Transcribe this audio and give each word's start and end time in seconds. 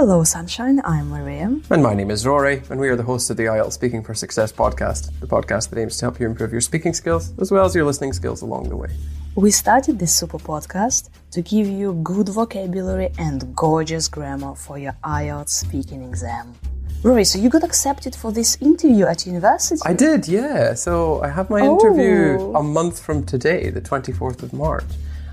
Hello, 0.00 0.22
Sunshine. 0.22 0.80
I'm 0.84 1.08
Maria. 1.10 1.52
And 1.70 1.82
my 1.82 1.92
name 1.92 2.12
is 2.12 2.24
Rory, 2.24 2.62
and 2.70 2.78
we 2.78 2.88
are 2.88 2.94
the 2.94 3.02
hosts 3.02 3.30
of 3.30 3.36
the 3.36 3.46
IELTS 3.46 3.72
Speaking 3.72 4.04
for 4.04 4.14
Success 4.14 4.52
podcast, 4.52 5.10
the 5.18 5.26
podcast 5.26 5.70
that 5.70 5.78
aims 5.80 5.96
to 5.96 6.04
help 6.04 6.20
you 6.20 6.26
improve 6.26 6.52
your 6.52 6.60
speaking 6.60 6.92
skills 6.94 7.32
as 7.40 7.50
well 7.50 7.64
as 7.64 7.74
your 7.74 7.84
listening 7.84 8.12
skills 8.12 8.40
along 8.42 8.68
the 8.68 8.76
way. 8.76 8.90
We 9.34 9.50
started 9.50 9.98
this 9.98 10.16
super 10.16 10.38
podcast 10.38 11.08
to 11.32 11.42
give 11.42 11.66
you 11.66 11.94
good 12.04 12.28
vocabulary 12.28 13.10
and 13.18 13.56
gorgeous 13.56 14.06
grammar 14.06 14.54
for 14.54 14.78
your 14.78 14.94
IELTS 15.02 15.48
speaking 15.48 16.04
exam. 16.04 16.54
Rory, 17.02 17.24
so 17.24 17.40
you 17.40 17.48
got 17.48 17.64
accepted 17.64 18.14
for 18.14 18.30
this 18.30 18.56
interview 18.60 19.04
at 19.06 19.26
university? 19.26 19.80
I 19.84 19.94
did, 19.94 20.28
yeah. 20.28 20.74
So 20.74 21.20
I 21.24 21.28
have 21.30 21.50
my 21.50 21.62
Oh. 21.62 21.74
interview 21.74 22.54
a 22.54 22.62
month 22.62 23.00
from 23.00 23.24
today, 23.24 23.70
the 23.70 23.80
24th 23.80 24.44
of 24.44 24.52
March, 24.52 24.84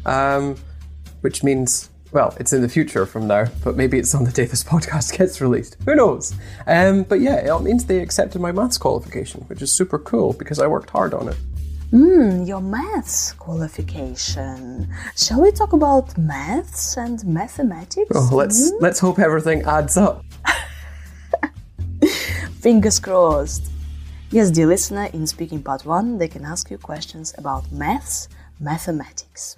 um, 0.08 0.56
which 1.22 1.44
means, 1.44 1.90
well, 2.16 2.34
it's 2.40 2.54
in 2.54 2.62
the 2.62 2.70
future 2.70 3.06
from 3.06 3.28
now, 3.28 3.48
but 3.62 3.76
maybe 3.76 4.00
it's 4.00 4.16
on 4.16 4.24
the 4.24 4.32
day 4.32 4.46
this 4.46 4.64
podcast 4.64 5.14
gets 5.18 5.42
released. 5.42 5.76
Who 5.84 5.96
knows? 5.96 6.34
Um, 6.66 7.04
but 7.04 7.20
yeah, 7.20 7.54
it 7.54 7.62
means 7.62 7.86
they 7.86 8.00
accepted 8.00 8.40
my 8.40 8.54
maths 8.54 8.78
qualification, 8.78 9.42
which 9.50 9.62
is 9.62 9.74
super 9.74 10.00
cool 10.00 10.32
because 10.32 10.58
I 10.58 10.68
worked 10.68 10.92
hard 10.92 11.14
on 11.14 11.28
it. 11.28 11.36
Hmm, 11.92 12.44
your 12.44 12.62
maths 12.62 13.34
qualification. 13.34 14.88
Shall 15.18 15.42
we 15.42 15.52
talk 15.52 15.74
about 15.74 16.18
maths 16.18 16.96
and 16.96 17.22
mathematics? 17.26 18.12
Oh, 18.16 18.30
let's 18.32 18.72
let's 18.80 19.00
hope 19.00 19.20
everything 19.20 19.64
adds 19.64 19.98
up. 19.98 20.24
Fingers 22.62 23.00
crossed. 23.00 23.70
Yes, 24.32 24.52
dear 24.52 24.68
listener, 24.68 25.10
in 25.12 25.28
speaking 25.28 25.62
part 25.62 25.86
one, 25.86 26.18
they 26.18 26.30
can 26.30 26.46
ask 26.46 26.72
you 26.72 26.78
questions 26.78 27.36
about 27.38 27.70
maths, 27.74 28.30
mathematics. 28.60 29.58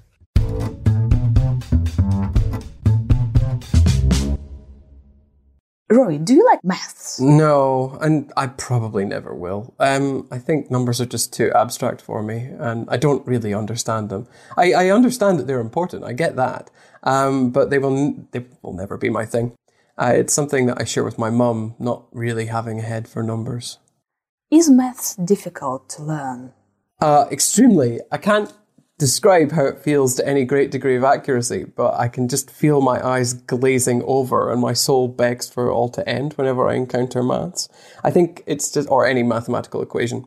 Rory, 5.90 6.18
do 6.18 6.34
you 6.34 6.44
like 6.46 6.64
maths? 6.66 7.18
No, 7.20 7.98
and 8.02 8.32
I 8.36 8.48
probably 8.48 9.06
never 9.06 9.34
will. 9.34 9.74
Um, 9.80 10.28
I 10.30 10.38
think 10.38 10.70
numbers 10.70 11.00
are 11.00 11.06
just 11.06 11.32
too 11.32 11.50
abstract 11.56 12.02
for 12.02 12.22
me, 12.22 12.50
and 12.60 12.86
I 12.90 12.98
don't 12.98 13.26
really 13.26 13.54
understand 13.54 14.10
them. 14.10 14.28
I, 14.58 14.74
I 14.74 14.90
understand 14.90 15.40
that 15.40 15.48
they're 15.48 15.62
important. 15.62 16.04
I 16.04 16.12
get 16.12 16.36
that, 16.36 16.70
um, 17.04 17.52
but 17.52 17.70
they 17.70 17.80
will 17.80 17.96
n- 17.96 18.28
they 18.32 18.46
will 18.62 18.74
never 18.74 18.98
be 18.98 19.10
my 19.10 19.26
thing. 19.26 19.54
Uh, 19.98 20.12
it's 20.14 20.34
something 20.34 20.66
that 20.66 20.80
I 20.80 20.84
share 20.84 21.06
with 21.06 21.18
my 21.18 21.30
mum. 21.30 21.76
Not 21.80 22.06
really 22.12 22.48
having 22.48 22.80
a 22.80 22.84
head 22.84 23.08
for 23.08 23.24
numbers. 23.24 23.80
Is 24.52 24.70
maths 24.70 25.16
difficult 25.16 25.88
to 25.92 26.04
learn? 26.04 26.52
Uh, 27.00 27.28
extremely. 27.32 28.02
I 28.12 28.18
can't 28.18 28.52
describe 29.00 29.52
how 29.52 29.66
it 29.66 29.80
feels 29.80 30.16
to 30.16 30.28
any 30.28 30.44
great 30.44 30.72
degree 30.72 30.96
of 30.96 31.04
accuracy, 31.04 31.64
but 31.64 31.94
I 31.96 32.08
can 32.08 32.28
just 32.28 32.50
feel 32.50 32.82
my 32.82 33.06
eyes 33.06 33.34
glazing 33.34 34.02
over 34.06 34.52
and 34.52 34.60
my 34.60 34.74
soul 34.74 35.08
begs 35.08 35.48
for 35.48 35.68
it 35.68 35.72
all 35.72 35.90
to 35.90 36.08
end 36.10 36.34
whenever 36.34 36.68
I 36.68 36.76
encounter 36.76 37.22
maths. 37.22 37.70
I 38.04 38.10
think 38.10 38.44
it's 38.48 38.72
just, 38.72 38.90
or 38.90 39.06
any 39.06 39.22
mathematical 39.22 39.82
equation. 39.82 40.26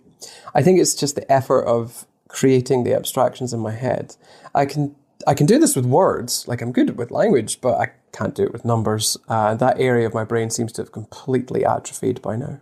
I 0.55 0.63
think 0.63 0.79
it's 0.79 0.95
just 0.95 1.17
the 1.17 1.31
effort 1.31 1.65
of 1.65 2.07
creating 2.29 2.85
the 2.85 2.95
abstractions 2.95 3.53
in 3.53 3.59
my 3.59 3.73
head. 3.73 4.15
I 4.55 4.67
can, 4.67 4.95
I 5.27 5.35
can 5.35 5.47
do 5.47 5.59
this 5.59 5.75
with 5.75 5.85
words, 5.85 6.47
like 6.47 6.63
I'm 6.63 6.71
good 6.71 6.97
with 6.97 7.11
language, 7.11 7.61
but 7.61 7.77
I 7.77 7.91
can't 8.13 8.37
do 8.37 8.45
it 8.45 8.53
with 8.53 8.65
numbers. 8.65 9.17
Uh, 9.29 9.55
that 9.57 9.81
area 9.81 10.07
of 10.07 10.15
my 10.15 10.25
brain 10.25 10.49
seems 10.49 10.73
to 10.75 10.83
have 10.83 10.93
completely 10.93 11.65
atrophied 11.65 12.23
by 12.23 12.37
now. 12.37 12.61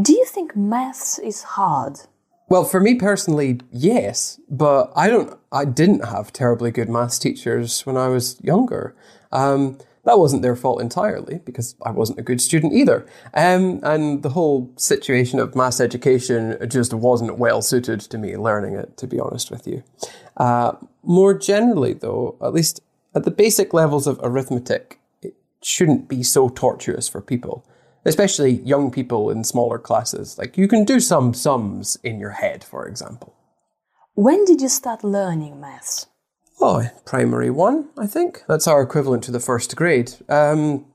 Do 0.00 0.12
you 0.12 0.24
think 0.24 0.56
maths 0.56 1.18
is 1.20 1.42
hard? 1.42 2.00
Well, 2.48 2.64
for 2.64 2.78
me 2.78 2.94
personally, 2.94 3.60
yes, 3.72 4.40
but 4.48 4.92
I 4.94 5.08
don't. 5.08 5.36
I 5.50 5.64
didn't 5.64 6.04
have 6.04 6.32
terribly 6.32 6.70
good 6.70 6.88
maths 6.88 7.18
teachers 7.18 7.84
when 7.84 7.96
I 7.96 8.06
was 8.08 8.40
younger. 8.40 8.94
Um, 9.32 9.78
that 10.04 10.20
wasn't 10.20 10.42
their 10.42 10.54
fault 10.54 10.80
entirely 10.80 11.40
because 11.44 11.74
I 11.84 11.90
wasn't 11.90 12.20
a 12.20 12.22
good 12.22 12.40
student 12.40 12.72
either. 12.72 13.04
Um, 13.34 13.80
and 13.82 14.22
the 14.22 14.28
whole 14.28 14.70
situation 14.76 15.40
of 15.40 15.56
maths 15.56 15.80
education 15.80 16.56
just 16.68 16.94
wasn't 16.94 17.38
well 17.38 17.60
suited 17.60 18.00
to 18.02 18.16
me 18.16 18.36
learning 18.36 18.74
it, 18.74 18.96
to 18.98 19.08
be 19.08 19.18
honest 19.18 19.50
with 19.50 19.66
you. 19.66 19.82
Uh, 20.36 20.74
more 21.02 21.34
generally, 21.34 21.94
though, 21.94 22.36
at 22.40 22.52
least 22.52 22.80
at 23.16 23.24
the 23.24 23.32
basic 23.32 23.74
levels 23.74 24.06
of 24.06 24.20
arithmetic, 24.22 25.00
it 25.20 25.34
shouldn't 25.60 26.08
be 26.08 26.22
so 26.22 26.48
tortuous 26.48 27.08
for 27.08 27.20
people 27.20 27.66
especially 28.06 28.52
young 28.62 28.90
people 28.90 29.30
in 29.30 29.44
smaller 29.44 29.78
classes. 29.78 30.38
Like 30.38 30.56
you 30.56 30.68
can 30.68 30.84
do 30.84 31.00
some 31.00 31.34
sums 31.34 31.98
in 32.02 32.20
your 32.20 32.30
head, 32.30 32.64
for 32.64 32.86
example. 32.86 33.34
When 34.14 34.44
did 34.44 34.62
you 34.62 34.68
start 34.68 35.04
learning 35.04 35.60
maths? 35.60 36.06
Oh, 36.60 36.88
primary 37.04 37.50
one, 37.50 37.90
I 37.98 38.06
think. 38.06 38.44
That's 38.48 38.66
our 38.66 38.80
equivalent 38.80 39.24
to 39.24 39.30
the 39.30 39.40
first 39.40 39.76
grade. 39.76 40.14
Um, 40.28 40.86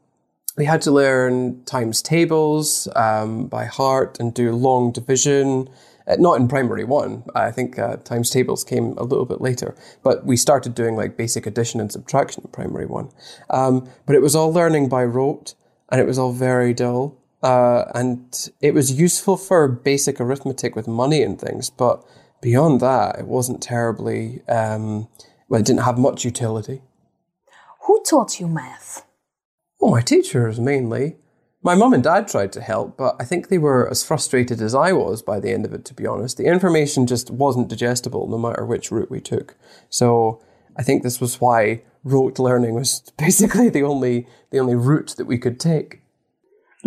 we 0.57 0.65
had 0.65 0.81
to 0.83 0.91
learn 0.91 1.63
times 1.65 2.01
tables 2.01 2.87
um, 2.95 3.47
by 3.47 3.65
heart 3.65 4.19
and 4.19 4.33
do 4.33 4.51
long 4.51 4.91
division. 4.91 5.69
Uh, 6.07 6.15
not 6.17 6.39
in 6.39 6.47
primary 6.47 6.83
one. 6.83 7.23
I 7.35 7.51
think 7.51 7.77
uh, 7.77 7.97
times 7.97 8.31
tables 8.31 8.63
came 8.63 8.97
a 8.97 9.03
little 9.03 9.25
bit 9.25 9.39
later. 9.39 9.75
But 10.01 10.25
we 10.25 10.35
started 10.35 10.73
doing 10.73 10.95
like 10.95 11.15
basic 11.15 11.45
addition 11.45 11.79
and 11.79 11.91
subtraction 11.91 12.43
in 12.43 12.51
primary 12.51 12.87
one. 12.87 13.09
Um, 13.51 13.87
but 14.07 14.15
it 14.15 14.21
was 14.21 14.35
all 14.35 14.51
learning 14.51 14.89
by 14.89 15.03
rote 15.03 15.53
and 15.91 15.99
it 15.99 16.07
was 16.07 16.17
all 16.17 16.31
very 16.31 16.73
dull. 16.73 17.17
Uh, 17.43 17.85
and 17.95 18.49
it 18.61 18.73
was 18.73 18.91
useful 18.91 19.35
for 19.35 19.67
basic 19.67 20.21
arithmetic 20.21 20.75
with 20.75 20.87
money 20.87 21.23
and 21.23 21.41
things, 21.41 21.69
but 21.69 22.03
beyond 22.41 22.79
that, 22.79 23.17
it 23.19 23.27
wasn't 23.27 23.61
terribly, 23.61 24.41
um, 24.47 25.07
well, 25.49 25.59
it 25.59 25.65
didn't 25.65 25.81
have 25.81 25.97
much 25.97 26.23
utility. 26.23 26.81
Who 27.87 28.03
taught 28.03 28.39
you 28.39 28.47
math? 28.47 29.05
Oh, 29.81 29.89
my 29.89 30.01
teachers 30.01 30.59
mainly. 30.59 31.17
My 31.63 31.75
mum 31.75 31.93
and 31.93 32.03
dad 32.03 32.27
tried 32.27 32.51
to 32.53 32.61
help, 32.61 32.97
but 32.97 33.15
I 33.19 33.23
think 33.23 33.47
they 33.47 33.57
were 33.57 33.89
as 33.89 34.03
frustrated 34.03 34.61
as 34.61 34.73
I 34.73 34.93
was 34.93 35.21
by 35.21 35.39
the 35.39 35.51
end 35.51 35.65
of 35.65 35.73
it, 35.73 35.85
to 35.85 35.93
be 35.93 36.07
honest. 36.07 36.37
The 36.37 36.45
information 36.45 37.07
just 37.07 37.29
wasn't 37.29 37.69
digestible 37.69 38.27
no 38.27 38.37
matter 38.37 38.65
which 38.65 38.91
route 38.91 39.11
we 39.11 39.19
took. 39.19 39.55
So 39.89 40.43
I 40.75 40.83
think 40.83 41.01
this 41.01 41.19
was 41.19 41.41
why 41.41 41.83
rote 42.03 42.39
learning 42.39 42.75
was 42.75 43.01
basically 43.17 43.69
the 43.69 43.83
only 43.83 44.27
the 44.51 44.59
only 44.59 44.75
route 44.75 45.15
that 45.17 45.25
we 45.25 45.37
could 45.37 45.59
take. 45.59 46.01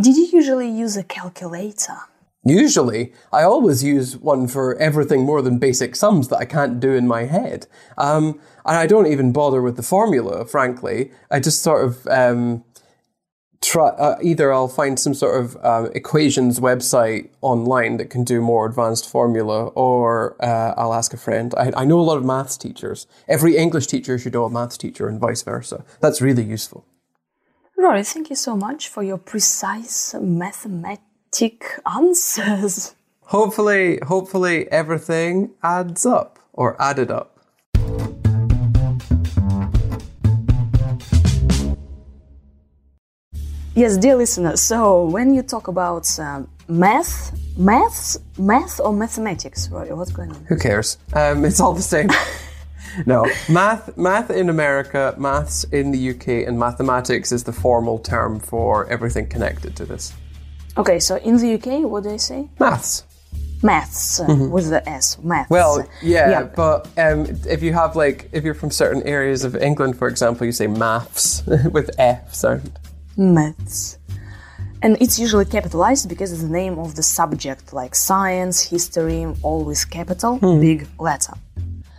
Did 0.00 0.16
you 0.16 0.28
usually 0.32 0.69
use 0.69 0.97
a 0.97 1.04
calculator? 1.04 1.98
Usually, 2.44 3.14
I 3.32 3.42
always 3.42 3.82
use 3.82 4.19
one 4.19 4.48
for 4.48 4.76
everything 4.76 5.22
more 5.22 5.41
than 5.41 5.58
basic 5.58 5.97
sums 5.97 6.28
that 6.28 6.36
I 6.36 6.44
can't 6.44 6.78
do 6.78 6.92
in 6.92 7.08
my 7.08 7.25
head. 7.25 7.66
Um, 7.97 8.38
and 8.66 8.76
I 8.76 8.86
don't 8.86 9.06
even 9.06 9.32
bother 9.32 9.62
with 9.62 9.76
the 9.76 9.82
formula, 9.82 10.44
frankly. 10.44 11.10
I 11.31 11.41
just 11.41 11.62
sort 11.62 11.84
of 11.84 12.06
um, 12.08 12.64
try, 13.64 13.88
uh, 13.88 14.16
either 14.22 14.52
I'll 14.52 14.69
find 14.69 14.98
some 14.98 15.14
sort 15.14 15.42
of 15.42 15.64
um, 15.64 15.91
equations 15.94 16.60
website 16.60 17.30
online 17.41 17.97
that 17.97 18.10
can 18.10 18.25
do 18.25 18.41
more 18.41 18.66
advanced 18.66 19.08
formula, 19.08 19.66
or 19.69 20.36
uh, 20.42 20.75
I'll 20.76 20.94
ask 20.94 21.12
a 21.14 21.16
friend. 21.16 21.54
I, 21.56 21.72
I 21.76 21.84
know 21.84 21.98
a 21.98 22.02
lot 22.02 22.16
of 22.16 22.25
maths 22.25 22.56
teachers. 22.56 23.06
Every 23.28 23.56
English 23.56 23.86
teacher 23.86 24.19
should 24.19 24.34
know 24.34 24.44
a 24.44 24.50
maths 24.50 24.76
teacher, 24.76 25.08
and 25.08 25.19
vice 25.20 25.42
versa. 25.42 25.84
That's 26.00 26.20
really 26.20 26.44
useful. 26.44 26.84
Rory, 27.76 28.04
thank 28.04 28.30
you 28.30 28.36
so 28.36 28.56
much 28.56 28.88
for 28.88 29.02
your 29.02 29.19
precise 29.19 30.14
mathematic 30.14 31.64
answers. 31.84 32.94
Hopefully, 33.26 33.98
hopefully 34.06 34.70
everything 34.70 35.50
adds 35.62 36.06
up 36.06 36.38
or 36.52 36.81
added 36.81 37.10
up. 37.10 37.34
Yes, 43.77 43.97
dear 43.97 44.15
listener, 44.15 44.57
so 44.57 45.05
when 45.07 45.35
you 45.35 45.43
talk 45.43 45.67
about 45.67 46.07
um, 46.21 46.47
math, 46.69 47.37
maths, 47.59 48.17
math 48.39 48.79
or 48.79 48.93
mathematics, 48.93 49.69
Rory, 49.69 49.93
what's 49.93 50.12
going 50.12 50.31
on? 50.31 50.45
Who 50.45 50.57
cares? 50.57 50.97
Um, 51.12 51.45
it's 51.45 51.59
all 51.61 51.73
the 51.75 51.83
same. 51.83 52.09
no, 53.07 53.27
math, 53.49 53.97
math 53.99 54.31
in 54.31 54.49
America, 54.49 55.17
maths 55.19 55.65
in 55.65 55.91
the 55.91 56.11
UK, 56.11 56.47
and 56.47 56.56
mathematics 56.56 57.32
is 57.32 57.43
the 57.43 57.53
formal 57.53 57.99
term 57.99 58.38
for 58.38 58.87
everything 58.88 59.26
connected 59.26 59.75
to 59.77 59.85
this. 59.85 60.12
Okay, 60.77 61.00
so 61.00 61.17
in 61.17 61.37
the 61.38 61.55
UK, 61.55 61.82
what 61.91 62.05
do 62.05 62.11
they 62.11 62.19
say? 62.19 62.49
Maths. 62.61 63.03
Maths 63.61 64.20
uh, 64.20 64.27
with 64.53 64.69
the 64.70 64.88
S, 64.88 65.19
maths. 65.19 65.47
Mm-hmm. 65.47 65.55
Well, 65.55 65.88
yeah, 66.00 66.31
Yeah. 66.31 66.43
but 66.44 66.87
um, 66.97 67.27
if 67.49 67.61
you 67.61 67.73
have 67.73 67.97
like, 67.97 68.29
if 68.31 68.44
you're 68.44 68.55
from 68.55 68.70
certain 68.70 69.03
areas 69.03 69.43
of 69.43 69.56
England, 69.56 69.99
for 69.99 70.06
example, 70.06 70.47
you 70.47 70.53
say 70.53 70.69
maths 70.69 71.43
with 71.73 71.91
F 71.99 72.32
sound. 72.35 72.70
Maths. 73.16 73.99
And 74.82 74.99
it's 75.00 75.19
usually 75.19 75.46
capitalized 75.46 76.08
because 76.08 76.31
it's 76.32 76.43
the 76.43 76.49
name 76.49 76.78
of 76.78 76.94
the 76.94 77.02
subject, 77.02 77.72
like 77.72 77.94
science, 77.94 78.61
history, 78.61 79.26
always 79.43 79.84
capital, 79.84 80.38
big 80.61 80.87
letter. 80.99 81.32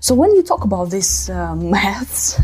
So 0.02 0.14
when 0.14 0.36
you 0.36 0.44
talk 0.44 0.64
about 0.64 0.92
this 0.92 1.30
uh, 1.30 1.56
maths, 1.76 2.40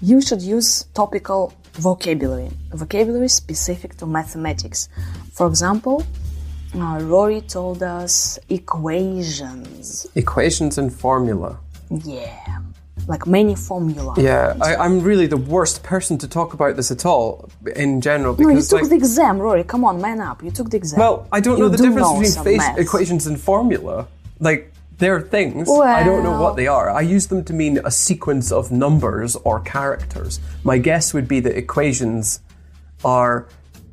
you 0.00 0.20
should 0.20 0.42
use 0.42 0.84
topical 0.94 1.52
vocabulary, 1.72 2.50
vocabulary 2.70 3.28
specific 3.28 3.96
to 3.96 4.06
mathematics. 4.06 4.88
For 5.32 5.48
example, 5.48 6.04
uh, 6.76 7.00
Rory 7.02 7.40
told 7.40 7.82
us 7.82 8.38
equations. 8.48 10.06
Equations 10.14 10.78
and 10.78 10.92
formula. 10.92 11.58
Yeah. 11.90 12.60
Like 13.06 13.26
many 13.26 13.54
formula. 13.54 14.14
Yeah, 14.16 14.56
I, 14.60 14.76
I'm 14.76 15.00
really 15.00 15.26
the 15.26 15.36
worst 15.36 15.82
person 15.82 16.18
to 16.18 16.28
talk 16.28 16.54
about 16.54 16.76
this 16.76 16.90
at 16.90 17.04
all 17.04 17.48
in 17.76 18.00
general 18.00 18.36
No, 18.38 18.48
you 18.48 18.62
took 18.62 18.82
like 18.82 18.90
the 18.90 18.96
exam, 18.96 19.38
Rory. 19.38 19.64
Come 19.64 19.84
on, 19.84 20.00
man 20.00 20.20
up. 20.20 20.42
You 20.42 20.50
took 20.50 20.70
the 20.70 20.76
exam. 20.76 20.98
Well, 20.98 21.28
I 21.32 21.40
don't 21.40 21.58
You 21.58 21.64
know 21.64 21.68
the 21.68 21.76
do 21.76 21.84
difference 21.84 22.34
between 22.34 22.44
phase 22.58 22.78
equations 22.78 23.26
and 23.26 23.38
formula. 23.38 24.08
Like, 24.40 24.72
they're 24.98 25.20
things. 25.20 25.68
I 25.68 26.04
don't 26.04 26.22
know 26.22 26.40
what 26.40 26.56
they 26.56 26.66
are. 26.66 26.90
I 26.90 27.00
use 27.00 27.26
them 27.26 27.44
to 27.44 27.52
mean 27.52 27.80
a 27.84 27.90
sequence 27.90 28.52
of 28.52 28.70
numbers 28.70 29.36
or 29.36 29.60
characters. 29.60 30.40
My 30.62 30.78
guess 30.78 31.12
would 31.12 31.26
be 31.26 31.40
that 31.40 31.56
equations 31.56 32.40
are 33.04 33.48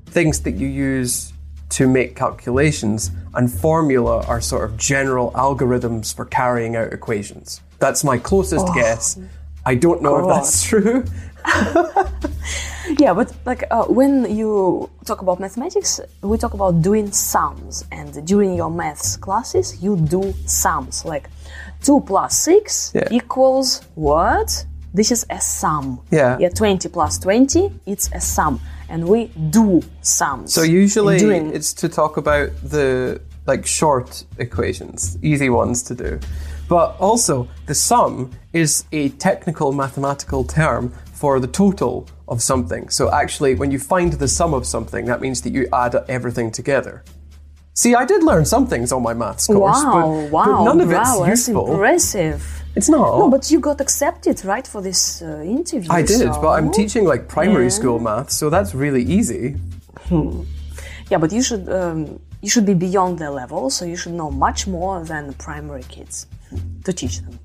things 0.05 0.41
that 0.41 0.51
you 0.51 0.67
use 0.67 1.30
to 1.71 1.87
make 1.87 2.15
calculations, 2.15 3.11
and 3.33 3.51
formula 3.51 4.23
are 4.27 4.41
sort 4.41 4.63
of 4.69 4.77
general 4.77 5.31
algorithms 5.31 6.13
for 6.15 6.25
carrying 6.25 6.75
out 6.75 6.93
equations. 6.93 7.61
That's 7.79 8.03
my 8.03 8.17
closest 8.17 8.67
Oh. 8.69 8.73
guess. 8.73 9.17
I 9.65 9.75
don't 9.75 10.01
know 10.01 10.17
if 10.21 10.27
that's 10.27 10.63
true. 10.63 11.03
Yeah, 12.99 13.13
but 13.13 13.31
like 13.45 13.63
uh, 13.71 13.85
when 13.85 14.35
you 14.35 14.89
talk 15.05 15.21
about 15.21 15.39
mathematics, 15.39 16.01
we 16.21 16.37
talk 16.37 16.53
about 16.53 16.81
doing 16.81 17.11
sums, 17.11 17.85
and 17.91 18.25
during 18.27 18.53
your 18.55 18.69
maths 18.69 19.15
classes, 19.17 19.81
you 19.81 19.95
do 19.95 20.33
sums. 20.45 21.05
Like 21.05 21.29
two 21.81 22.01
plus 22.01 22.35
six 22.37 22.91
Yeah. 22.93 23.07
equals 23.11 23.81
what? 23.95 24.65
This 24.93 25.11
is 25.11 25.25
a 25.29 25.39
sum. 25.39 26.01
Yeah. 26.11 26.37
Yeah, 26.39 26.49
twenty 26.49 26.89
plus 26.89 27.17
twenty, 27.17 27.71
it's 27.85 28.09
a 28.13 28.19
sum, 28.19 28.59
and 28.89 29.07
we 29.07 29.27
do 29.49 29.81
sums. 30.01 30.53
So 30.53 30.63
usually 30.63 31.17
during 31.17 31.53
it's 31.53 31.73
to 31.73 31.87
talk 31.87 32.17
about 32.17 32.49
the 32.61 33.21
like 33.47 33.65
short 33.65 34.25
equations, 34.37 35.17
easy 35.21 35.49
ones 35.49 35.81
to 35.83 35.95
do. 35.95 36.19
But 36.67 36.95
also 36.99 37.47
the 37.65 37.75
sum 37.75 38.31
is 38.53 38.83
a 38.91 39.09
technical 39.09 39.71
mathematical 39.71 40.43
term 40.43 40.93
for 41.13 41.39
the 41.39 41.47
total 41.47 42.07
of 42.27 42.41
something. 42.41 42.89
So 42.89 43.11
actually 43.11 43.55
when 43.55 43.71
you 43.71 43.79
find 43.79 44.13
the 44.13 44.27
sum 44.27 44.53
of 44.53 44.65
something, 44.65 45.05
that 45.05 45.21
means 45.21 45.41
that 45.41 45.53
you 45.53 45.67
add 45.71 45.95
everything 46.09 46.51
together. 46.51 47.03
See, 47.73 47.95
I 47.95 48.05
did 48.05 48.23
learn 48.23 48.43
some 48.45 48.67
things 48.67 48.91
on 48.91 49.01
my 49.01 49.13
maths 49.13 49.47
course, 49.47 49.81
wow, 49.83 49.91
but, 49.93 50.31
wow, 50.31 50.45
but 50.45 50.63
none 50.65 50.81
of 50.81 50.89
wow, 50.89 51.23
it's 51.23 51.45
that's 51.45 51.47
impressive. 51.47 52.60
It's 52.75 52.87
not. 52.89 53.17
No, 53.19 53.29
but 53.29 53.51
you 53.51 53.59
got 53.59 53.81
accepted, 53.81 54.45
right, 54.45 54.65
for 54.65 54.81
this 54.81 55.21
uh, 55.21 55.41
interview. 55.43 55.91
I 55.91 56.01
did, 56.03 56.19
so- 56.19 56.41
but 56.41 56.49
I'm 56.57 56.71
teaching 56.71 57.03
like 57.05 57.27
primary 57.27 57.69
school 57.69 57.99
math, 57.99 58.29
so 58.31 58.49
that's 58.49 58.73
really 58.73 59.03
easy. 59.03 59.55
Yeah, 61.09 61.17
but 61.19 61.31
you 61.31 61.41
should 61.41 61.67
um, 61.69 62.19
you 62.41 62.49
should 62.49 62.65
be 62.65 62.73
beyond 62.73 63.19
their 63.19 63.29
level, 63.29 63.69
so 63.69 63.85
you 63.85 63.95
should 63.97 64.13
know 64.13 64.31
much 64.31 64.67
more 64.67 65.03
than 65.03 65.33
primary 65.33 65.83
kids 65.83 66.27
to 66.85 66.93
teach 66.93 67.19
them. 67.21 67.37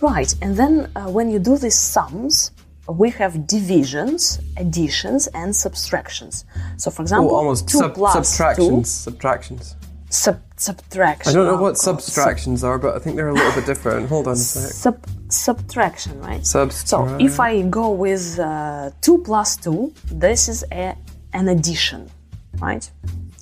Right, 0.00 0.34
and 0.42 0.56
then 0.56 0.90
uh, 0.96 1.10
when 1.10 1.30
you 1.30 1.38
do 1.38 1.56
these 1.58 1.76
sums, 1.78 2.50
we 2.88 3.10
have 3.10 3.46
divisions, 3.46 4.40
additions, 4.56 5.28
and 5.28 5.54
subtractions. 5.54 6.44
So, 6.76 6.90
for 6.90 7.02
example, 7.02 7.30
Oh, 7.30 7.36
almost 7.36 7.68
two 7.68 7.78
sub- 7.78 7.94
plus 7.94 8.14
subtractions. 8.14 8.90
Subtractions. 8.90 9.76
Sub- 10.12 10.42
subtraction. 10.56 11.30
I 11.30 11.34
don't 11.34 11.46
know 11.46 11.58
oh, 11.58 11.62
what 11.62 11.76
God, 11.76 12.00
subtractions 12.02 12.64
are, 12.64 12.78
but 12.78 12.94
I 12.96 12.98
think 12.98 13.16
they're 13.16 13.28
a 13.28 13.34
little 13.34 13.52
bit 13.52 13.66
different. 13.66 14.08
Hold 14.08 14.26
on 14.28 14.34
a 14.34 14.36
sec. 14.36 14.72
Sub- 14.72 15.06
subtraction, 15.28 16.20
right? 16.20 16.44
Subtract. 16.46 16.88
So 16.88 17.16
if 17.18 17.40
I 17.40 17.62
go 17.62 17.90
with 17.90 18.38
uh, 18.38 18.90
2 19.00 19.18
plus 19.18 19.56
2, 19.56 19.92
this 20.12 20.48
is 20.48 20.64
a, 20.72 20.96
an 21.32 21.48
addition, 21.48 22.10
right? 22.58 22.88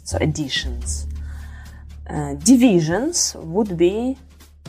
So 0.05 0.19
additions. 0.21 1.07
Uh, 2.09 2.35
divisions 2.35 3.37
would 3.39 3.77
be 3.77 4.17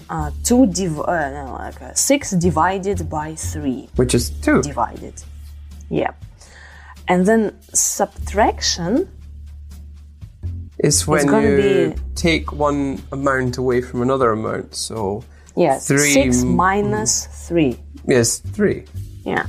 uh, 0.09 0.31
2 0.43 0.67
div- 0.67 0.99
uh, 0.99 1.29
no, 1.31 1.53
like 1.53 1.81
uh, 1.81 1.93
6 1.93 2.31
divided 2.31 3.09
by 3.09 3.35
3 3.35 3.89
Which 3.95 4.13
is 4.13 4.29
two. 4.29 4.61
divided. 4.61 5.23
Yeah. 5.89 6.11
And 7.07 7.25
then 7.25 7.57
subtraction, 7.73 9.09
It's 10.83 11.07
when 11.07 11.27
you 11.27 11.93
be- 11.93 12.01
take 12.15 12.51
one 12.51 13.01
amount 13.11 13.57
away 13.57 13.81
from 13.81 14.01
another 14.01 14.31
amount. 14.31 14.75
So 14.75 15.23
yes, 15.55 15.87
Three 15.87 16.13
6 16.13 16.41
m- 16.41 16.55
minus 16.55 17.27
3. 17.47 17.77
yes, 18.07 18.39
three. 18.39 18.85
Yeah. 19.23 19.45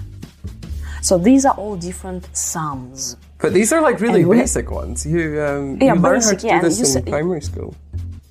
So 1.00 1.18
these 1.18 1.44
are 1.46 1.54
all 1.54 1.76
different 1.76 2.28
sums. 2.36 3.16
But 3.38 3.52
these 3.54 3.72
are 3.72 3.80
like 3.80 4.00
really 4.00 4.24
basic 4.24 4.70
ones. 4.70 5.04
You 5.06 5.42
um, 5.42 5.78
Yeah, 5.80 5.94
you 5.94 6.00
learn 6.00 6.20
how 6.22 6.34
to 6.34 6.46
yeah, 6.46 6.60
do 6.60 6.68
this 6.68 6.94
in 6.94 7.04
primary 7.04 7.40
school. 7.40 7.74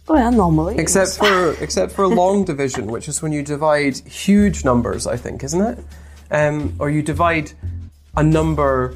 Well, 0.07 0.31
normally. 0.31 0.77
Except 0.77 1.17
for 1.17 1.55
except 1.65 1.91
for 1.91 2.07
long 2.07 2.45
division, 2.45 2.85
which 2.87 3.07
is 3.09 3.21
when 3.21 3.31
you 3.31 3.43
divide 3.43 3.97
huge 4.07 4.63
numbers. 4.63 5.07
I 5.07 5.17
think, 5.17 5.43
isn't 5.43 5.61
it? 5.61 5.77
Um, 6.31 6.73
or 6.79 6.89
you 6.89 7.01
divide 7.01 7.51
a 8.15 8.23
number 8.23 8.93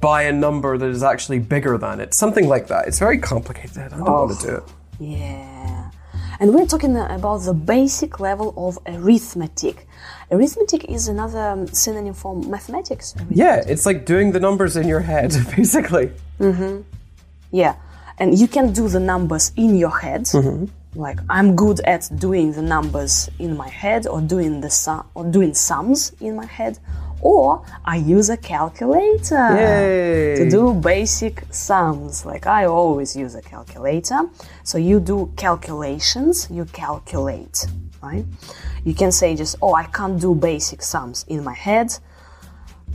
by 0.00 0.22
a 0.22 0.32
number 0.32 0.78
that 0.78 0.88
is 0.88 1.02
actually 1.02 1.38
bigger 1.40 1.76
than 1.78 2.00
it. 2.00 2.14
Something 2.14 2.48
like 2.48 2.68
that. 2.68 2.88
It's 2.88 2.98
very 2.98 3.18
complicated. 3.18 3.78
I 3.92 3.96
don't 3.96 4.02
want 4.04 4.40
to 4.40 4.46
do 4.46 4.56
it. 4.56 4.62
Yeah. 5.00 5.90
And 6.40 6.54
we're 6.54 6.66
talking 6.66 6.96
about 6.96 7.38
the 7.38 7.54
basic 7.54 8.18
level 8.20 8.52
of 8.56 8.78
arithmetic. 8.86 9.86
Arithmetic 10.30 10.84
is 10.90 11.08
another 11.08 11.40
um, 11.40 11.66
synonym 11.68 12.14
for 12.14 12.34
mathematics. 12.36 13.14
Yeah, 13.30 13.62
it's 13.66 13.86
like 13.86 14.06
doing 14.06 14.32
the 14.32 14.40
numbers 14.40 14.76
in 14.76 14.88
your 14.88 15.00
head, 15.00 15.34
basically. 15.56 16.10
Mhm. 16.40 16.84
Yeah. 17.50 17.74
And 18.18 18.38
you 18.38 18.48
can 18.48 18.72
do 18.72 18.88
the 18.88 19.00
numbers 19.00 19.52
in 19.56 19.76
your 19.76 19.96
head. 19.98 20.28
Like 20.94 21.18
I'm 21.30 21.56
good 21.56 21.80
at 21.80 22.10
doing 22.16 22.52
the 22.52 22.60
numbers 22.62 23.30
in 23.38 23.56
my 23.56 23.68
head 23.68 24.06
or 24.06 24.20
doing 24.20 24.60
the 24.60 24.68
sum 24.70 25.06
or 25.14 25.24
doing 25.24 25.54
sums 25.54 26.12
in 26.20 26.36
my 26.36 26.44
head. 26.44 26.78
Or 27.22 27.64
I 27.84 27.96
use 27.96 28.30
a 28.30 28.36
calculator 28.36 29.54
Yay. 29.56 30.34
to 30.36 30.50
do 30.50 30.74
basic 30.74 31.44
sums. 31.50 32.26
Like 32.26 32.48
I 32.48 32.66
always 32.66 33.14
use 33.14 33.36
a 33.36 33.42
calculator. 33.42 34.28
So 34.64 34.76
you 34.76 34.98
do 34.98 35.32
calculations, 35.36 36.48
you 36.50 36.64
calculate, 36.64 37.64
right? 38.02 38.24
You 38.84 38.92
can 38.92 39.12
say 39.12 39.36
just, 39.36 39.54
oh, 39.62 39.72
I 39.74 39.84
can't 39.84 40.20
do 40.20 40.34
basic 40.34 40.82
sums 40.82 41.24
in 41.28 41.44
my 41.44 41.54
head. 41.54 41.96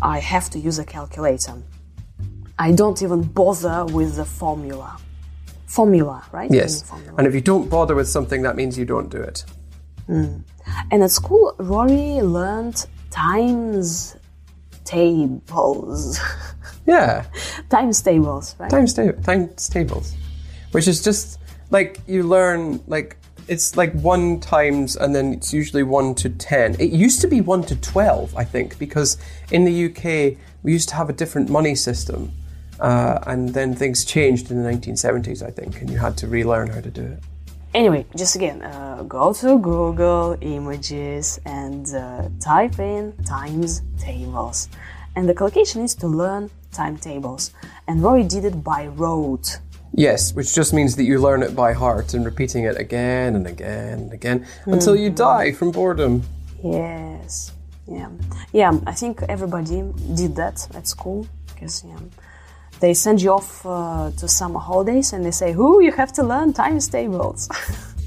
I 0.02 0.20
have 0.20 0.50
to 0.52 0.60
use 0.60 0.78
a 0.78 0.86
calculator. 0.86 1.54
I 2.60 2.74
don't 2.74 3.02
even 3.02 3.24
bother 3.24 3.86
with 3.86 4.18
the 4.18 4.26
formula. 4.26 4.98
Formula, 5.68 6.26
right? 6.34 6.52
Yes. 6.52 6.84
Mm, 6.84 6.86
Formula. 6.86 7.16
And 7.18 7.28
if 7.28 7.34
you 7.34 7.42
don't 7.42 7.70
bother 7.70 7.96
with 7.96 8.10
something, 8.10 8.42
that 8.42 8.58
means 8.58 8.78
you 8.78 8.86
don't 8.86 9.10
do 9.10 9.22
it. 9.22 9.46
And 10.10 10.44
at 10.92 11.12
school, 11.12 11.56
Rory 11.60 12.22
learned 12.22 12.86
times 13.10 14.17
tables. 14.88 16.20
Yeah. 16.88 17.26
times 17.70 18.02
tables, 18.02 18.56
right? 18.60 18.70
Times, 18.72 18.94
times 18.94 19.68
tables. 19.68 20.14
Which 20.72 20.88
is 20.88 21.04
just 21.04 21.38
like 21.70 22.00
you 22.08 22.24
learn, 22.24 22.82
like, 22.88 23.18
it's 23.50 23.76
like 23.76 23.92
one 23.92 24.40
times 24.40 24.96
and 24.96 25.14
then 25.14 25.34
it's 25.34 25.54
usually 25.54 25.84
one 25.84 26.16
to 26.16 26.30
10. 26.30 26.76
It 26.80 26.92
used 26.92 27.20
to 27.20 27.28
be 27.28 27.42
one 27.42 27.64
to 27.64 27.76
12, 27.76 28.38
I 28.38 28.46
think, 28.46 28.80
because 28.80 29.18
in 29.52 29.66
the 29.66 29.88
UK 29.88 30.38
we 30.64 30.72
used 30.72 30.88
to 30.90 30.96
have 30.96 31.10
a 31.10 31.14
different 31.14 31.50
money 31.50 31.76
system. 31.76 32.32
Uh, 32.80 33.20
and 33.28 33.50
then 33.50 33.76
things 33.76 34.06
changed 34.06 34.50
in 34.50 34.64
the 34.64 34.70
1970s, 34.70 35.46
I 35.46 35.52
think, 35.52 35.82
and 35.82 35.90
you 35.90 35.98
had 35.98 36.16
to 36.18 36.28
relearn 36.28 36.70
how 36.70 36.80
to 36.80 36.90
do 36.90 37.04
it. 37.04 37.20
Anyway, 37.74 38.06
just 38.16 38.36
again, 38.36 38.62
uh, 38.64 39.04
go 39.04 39.34
to 39.34 39.60
Google 39.60 40.38
Images 40.42 41.40
and 41.46 41.94
uh, 41.94 42.30
type 42.40 42.80
in 42.80 43.14
times 43.26 43.82
tables. 44.00 44.70
And 45.16 45.28
the 45.28 45.34
collocation 45.34 45.84
is 45.84 45.96
to 45.96 46.08
learn 46.08 46.50
timetables. 46.72 47.52
And 47.88 48.02
Rory 48.02 48.24
did 48.24 48.46
it 48.46 48.64
by 48.64 48.88
rote. 48.88 49.60
Yes, 49.94 50.34
which 50.34 50.54
just 50.54 50.74
means 50.74 50.96
that 50.96 51.04
you 51.04 51.20
learn 51.20 51.44
it 51.44 51.56
by 51.56 51.74
heart 51.74 52.14
and 52.14 52.24
repeating 52.26 52.66
it 52.66 52.78
again 52.78 53.36
and 53.36 53.48
again 53.48 54.00
and 54.00 54.14
again 54.14 54.46
until 54.66 54.96
you 54.96 55.10
die 55.10 55.52
from 55.52 55.72
boredom. 55.72 56.24
Yes. 56.64 57.52
Yeah. 57.88 58.10
Yeah, 58.54 58.80
I 58.86 58.94
think 58.94 59.24
everybody 59.24 59.84
did 60.14 60.36
that 60.36 60.68
at 60.76 60.88
school 60.88 61.26
because 61.48 61.84
yeah, 61.84 61.98
they 62.80 62.94
send 62.94 63.22
you 63.22 63.32
off 63.32 63.66
uh, 63.66 64.12
to 64.18 64.28
summer 64.28 64.60
holidays 64.60 65.14
and 65.14 65.26
they 65.26 65.32
say, 65.32 65.54
"Who 65.54 65.82
you 65.82 65.92
have 65.92 66.12
to 66.14 66.24
learn 66.24 66.54
times 66.54 66.88
tables," 66.88 67.50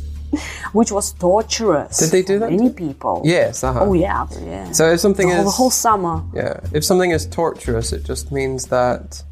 which 0.73 0.93
was 0.93 1.13
torturous. 1.13 1.99
Did 1.99 2.11
they 2.11 2.23
do 2.23 2.39
for 2.39 2.47
that? 2.47 2.51
Many 2.51 2.71
people. 2.71 3.23
Yes, 3.25 3.65
uh-huh. 3.65 3.81
Oh 3.85 3.93
yeah, 3.95 4.27
yeah. 4.45 4.71
So 4.73 4.91
if 4.91 5.01
something 5.01 5.29
the, 5.29 5.35
whole, 5.35 5.47
is 5.47 5.53
the 5.53 5.57
whole 5.57 5.71
summer. 5.71 6.23
Yeah, 6.35 6.61
if 6.73 6.85
something 6.85 7.11
is 7.11 7.27
torturous, 7.27 7.93
it 7.93 8.05
just 8.05 8.31
means 8.33 8.67
that 8.67 9.23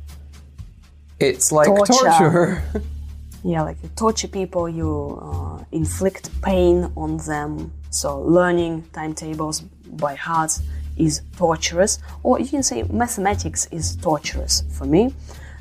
it's 1.21 1.53
like 1.53 1.67
Torture. 1.67 1.93
torture. 1.93 2.63
Yeah, 3.45 3.63
like 3.63 3.77
you 3.85 3.89
torture 3.95 4.27
people, 4.27 4.69
you 4.69 5.17
uh, 5.23 5.65
inflict 5.71 6.29
pain 6.43 6.93
on 6.97 7.19
them. 7.19 7.73
So 7.91 8.21
learning 8.21 8.85
timetables 8.93 9.61
by 9.61 10.17
heart 10.17 10.59
is 10.99 11.23
torturous, 11.37 11.99
or 12.23 12.41
you 12.41 12.47
can 12.47 12.63
say 12.63 12.83
mathematics 12.85 13.67
is 13.71 13.97
torturous 13.97 14.65
for 14.77 14.85
me. 14.85 15.15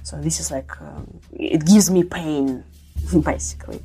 So 0.04 0.20
this 0.22 0.40
is 0.40 0.52
like 0.52 0.72
um, 0.82 1.20
it 1.34 1.66
gives 1.66 1.90
me 1.90 2.04
pain, 2.04 2.64
basically. 3.24 3.82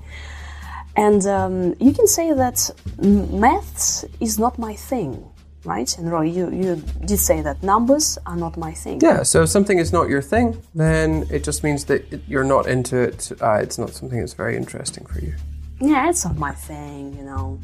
And 0.97 1.27
um, 1.27 1.75
you 1.81 1.93
can 1.93 2.07
say 2.07 2.33
that 2.33 2.71
maths 2.99 4.05
is 4.21 4.39
not 4.39 4.59
my 4.59 4.75
thing. 4.75 5.25
right? 5.65 5.97
And 5.99 6.11
Roy, 6.11 6.23
you, 6.23 6.51
you 6.51 6.83
did 7.05 7.19
say 7.19 7.41
that 7.43 7.63
numbers 7.63 8.19
are 8.27 8.37
not 8.37 8.57
my 8.57 8.73
thing. 8.73 9.01
Yeah, 9.01 9.23
so 9.23 9.43
if 9.43 9.49
something 9.49 9.79
is 9.79 9.93
not 9.93 10.09
your 10.09 10.23
thing, 10.23 10.61
then 10.75 11.27
it 11.31 11.45
just 11.45 11.63
means 11.63 11.85
that 11.85 12.13
it, 12.13 12.23
you're 12.27 12.45
not 12.45 12.67
into 12.67 12.99
it. 12.99 13.33
Uh, 13.41 13.55
it's 13.55 13.79
not 13.79 13.91
something 13.91 14.19
that's 14.19 14.35
very 14.35 14.57
interesting 14.57 15.07
for 15.07 15.21
you. 15.21 15.35
Yeah, 15.81 16.09
it's 16.09 16.25
not 16.25 16.37
my 16.37 16.53
thing, 16.53 17.17
you 17.17 17.25
know. 17.25 17.61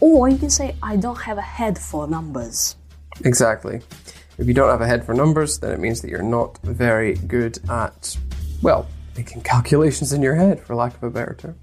Or 0.00 0.28
you 0.28 0.38
can 0.38 0.50
say, 0.50 0.76
I 0.82 0.96
don't 0.96 1.20
have 1.20 1.38
a 1.38 1.42
head 1.42 1.78
for 1.78 2.08
numbers. 2.08 2.76
Exactly. 3.24 3.82
If 4.38 4.46
you 4.46 4.54
don't 4.54 4.70
have 4.70 4.80
a 4.80 4.86
head 4.86 5.04
for 5.04 5.14
numbers, 5.14 5.58
then 5.58 5.72
it 5.72 5.80
means 5.80 6.00
that 6.00 6.10
you're 6.10 6.22
not 6.22 6.58
very 6.62 7.14
good 7.14 7.58
at, 7.68 8.16
well, 8.62 8.86
making 9.16 9.42
calculations 9.42 10.12
in 10.12 10.22
your 10.22 10.34
head, 10.34 10.60
for 10.60 10.74
lack 10.74 10.94
of 10.94 11.02
a 11.02 11.10
better 11.10 11.34
term. 11.38 11.56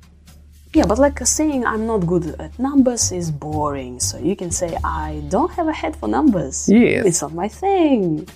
Yeah, 0.74 0.86
but 0.86 1.00
like 1.00 1.18
saying 1.26 1.66
I'm 1.66 1.88
not 1.88 2.06
good 2.06 2.36
at 2.40 2.60
numbers 2.60 3.12
is 3.12 3.32
boring. 3.32 4.00
So 4.00 4.20
you 4.20 4.36
can 4.36 4.52
say 4.52 4.78
I 4.84 5.24
don't 5.30 5.52
have 5.54 5.68
a 5.68 5.74
head 5.74 5.96
for 5.96 6.08
numbers. 6.08 6.70
Yes. 6.70 7.06
It's 7.06 7.22
not 7.24 7.34
my 7.34 7.48
thing. 7.48 8.28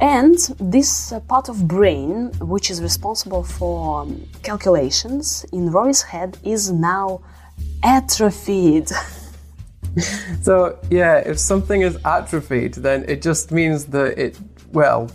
And 0.00 0.38
this 0.60 1.10
uh, 1.10 1.18
part 1.20 1.48
of 1.48 1.66
brain, 1.66 2.30
which 2.38 2.70
is 2.70 2.80
responsible 2.80 3.42
for 3.42 4.02
um, 4.02 4.24
calculations 4.44 5.44
in 5.52 5.72
Rory's 5.72 6.02
head, 6.02 6.38
is 6.44 6.70
now 6.70 7.20
atrophied. 7.82 8.90
So, 10.42 10.78
yeah, 10.90 11.16
if 11.16 11.38
something 11.40 11.82
is 11.82 11.98
atrophied, 12.04 12.74
then 12.74 13.04
it 13.08 13.20
just 13.20 13.50
means 13.50 13.86
that 13.86 14.16
it, 14.16 14.38
well, 14.72 15.10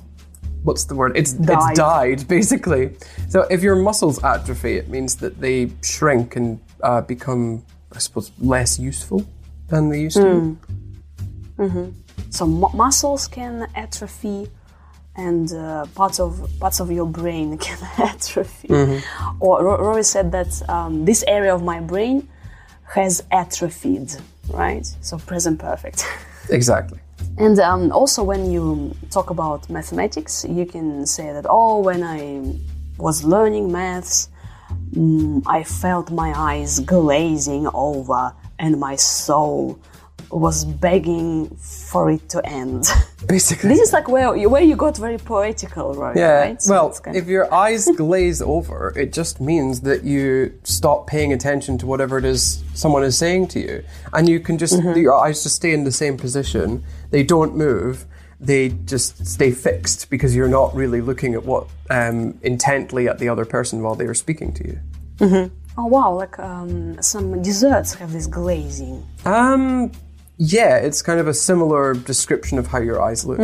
what's 0.63 0.83
the 0.85 0.95
word? 0.95 1.15
It's 1.15 1.33
Died. 1.33 1.57
it's 1.69 1.77
died 1.79 2.27
basically. 2.37 2.95
So 3.29 3.41
if 3.49 3.61
your 3.63 3.75
muscles 3.77 4.21
atrophy, 4.23 4.75
it 4.75 4.89
means 4.89 5.15
that 5.17 5.39
they 5.39 5.71
shrink 5.83 6.35
and 6.35 6.59
uh, 6.81 7.01
become, 7.01 7.63
I 7.93 7.99
suppose, 7.99 8.31
less 8.39 8.77
useful 8.79 9.25
than 9.69 9.89
they 9.89 10.01
used 10.01 10.17
to. 10.17 10.57
so 12.29 12.45
mu- 12.45 12.73
muscles 12.73 13.27
can 13.27 13.67
atrophy, 13.75 14.47
and 15.15 15.53
uh, 15.53 15.85
parts 15.95 16.19
of 16.19 16.49
parts 16.59 16.79
of 16.81 16.91
your 16.91 17.05
brain 17.05 17.57
can 17.65 17.77
atrophy. 17.97 18.67
Or 19.39 19.63
Ro- 19.63 19.77
Roy 19.77 20.01
said 20.01 20.31
that 20.33 20.67
um, 20.69 21.05
this 21.05 21.23
area 21.27 21.53
of 21.55 21.63
my 21.63 21.79
brain 21.79 22.27
has 22.85 23.23
atrophied, 23.31 24.11
right? 24.49 24.85
So 25.01 25.17
present 25.17 25.59
perfect. 25.59 26.05
Exactly. 26.49 26.99
And 27.37 27.57
um, 27.59 27.91
also, 27.93 28.21
when 28.21 28.51
you 28.51 28.93
talk 29.09 29.29
about 29.29 29.69
mathematics, 29.69 30.45
you 30.47 30.65
can 30.65 31.05
say 31.05 31.31
that, 31.31 31.45
oh, 31.49 31.79
when 31.79 32.03
I 32.03 32.53
was 32.97 33.23
learning 33.23 33.71
maths, 33.71 34.27
mm, 34.91 35.41
I 35.47 35.63
felt 35.63 36.11
my 36.11 36.33
eyes 36.35 36.79
glazing 36.81 37.67
over 37.73 38.33
and 38.59 38.79
my 38.79 38.95
soul 38.97 39.79
was 40.33 40.65
begging 40.65 41.49
for 41.57 42.11
it 42.11 42.27
to 42.29 42.45
end. 42.45 42.85
Basically. 43.27 43.69
this 43.69 43.79
is 43.79 43.93
like 43.93 44.07
where 44.07 44.35
you, 44.35 44.49
where 44.49 44.61
you 44.63 44.75
got 44.75 44.97
very 44.97 45.17
poetical, 45.17 45.93
right? 45.93 46.15
Yeah. 46.15 46.39
right? 46.41 46.61
So 46.61 46.71
well, 46.71 47.15
if 47.15 47.27
your 47.27 47.53
eyes 47.53 47.87
glaze 47.97 48.41
over, 48.41 48.91
it 48.97 49.13
just 49.13 49.39
means 49.39 49.81
that 49.81 50.03
you 50.03 50.53
stop 50.63 51.07
paying 51.07 51.31
attention 51.33 51.77
to 51.79 51.85
whatever 51.85 52.17
it 52.17 52.25
is 52.25 52.63
someone 52.73 53.03
is 53.03 53.17
saying 53.17 53.47
to 53.49 53.59
you, 53.59 53.83
and 54.13 54.27
you 54.27 54.39
can 54.39 54.57
just 54.57 54.73
Mm-hmm. 54.73 54.99
your 54.99 55.13
eyes 55.13 55.43
just 55.43 55.55
stay 55.55 55.71
in 55.73 55.83
the 55.83 55.91
same 55.91 56.17
position. 56.17 56.83
They 57.11 57.23
don't 57.23 57.55
move. 57.55 58.05
They 58.39 58.69
just 58.85 59.25
stay 59.27 59.51
fixed 59.51 60.09
because 60.09 60.35
you're 60.35 60.47
not 60.49 60.75
really 60.75 60.99
looking 60.99 61.33
at 61.35 61.45
what 61.45 61.67
um, 61.89 62.37
intently 62.41 63.07
at 63.07 63.19
the 63.19 63.29
other 63.29 63.45
person 63.45 63.81
while 63.83 63.95
they 63.95 64.05
are 64.05 64.15
speaking 64.15 64.51
to 64.55 64.63
you. 64.67 64.79
oh 65.77 65.85
wow, 65.85 66.11
like 66.13 66.37
um, 66.39 67.01
some 67.01 67.41
desserts 67.41 67.93
have 67.93 68.11
this 68.11 68.27
glazing. 68.27 69.05
Um, 69.25 69.91
yeah, 70.37 70.77
it's 70.77 71.01
kind 71.01 71.19
of 71.19 71.27
a 71.27 71.33
similar 71.33 71.93
description 71.93 72.57
of 72.59 72.67
how 72.67 72.79
your 72.79 73.01
eyes 73.01 73.25
look. 73.25 73.39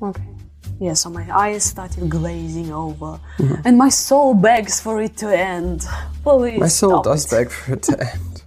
Okay. 0.00 0.22
Yeah, 0.80 0.92
so 0.94 1.10
my 1.10 1.26
eyes 1.36 1.64
started 1.64 2.08
glazing 2.08 2.72
over, 2.72 3.18
and 3.64 3.76
my 3.76 3.88
soul 3.88 4.32
begs 4.34 4.80
for 4.80 5.02
it 5.02 5.16
to 5.18 5.36
end. 5.36 5.84
Please. 6.22 6.60
My 6.60 6.68
soul 6.68 7.02
does 7.02 7.24
it. 7.26 7.30
beg 7.36 7.50
for 7.50 7.72
it 7.74 7.82
to 7.82 8.00
end. 8.00 8.42